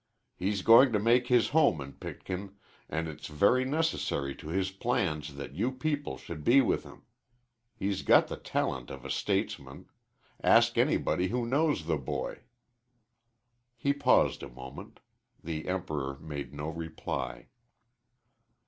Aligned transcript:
"He's 0.35 0.63
going 0.63 0.91
to 0.93 0.99
make 0.99 1.27
his 1.27 1.49
home 1.49 1.79
in 1.79 1.93
Pitkin, 1.93 2.55
and 2.89 3.07
it's 3.07 3.27
very 3.27 3.63
necessary 3.65 4.33
to 4.37 4.47
his 4.47 4.71
plans 4.71 5.35
that 5.35 5.53
you 5.53 5.71
people 5.71 6.17
should 6.17 6.43
be 6.43 6.59
with 6.59 6.81
him. 6.83 7.03
He's 7.75 8.01
got 8.01 8.27
the 8.27 8.35
talent 8.37 8.89
of 8.89 9.05
a 9.05 9.11
statesman. 9.11 9.85
Ask 10.43 10.79
anybody 10.79 11.27
who 11.27 11.45
knows 11.45 11.85
the 11.85 11.97
boy." 11.99 12.39
He 13.77 13.93
paused 13.93 14.41
a 14.41 14.49
moment. 14.49 15.01
The 15.43 15.67
Emperor 15.67 16.17
made 16.17 16.51
no 16.51 16.69
reply. 16.69 17.49